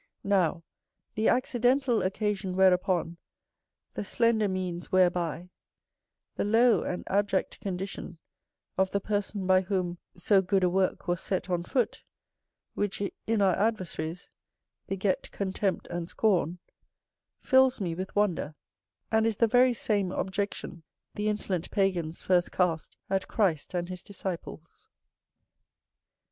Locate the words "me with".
17.79-18.15